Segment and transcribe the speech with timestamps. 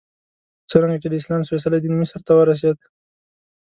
[0.69, 2.77] څرنګه چې د اسلام سپېڅلی دین مصر ته ورسېد.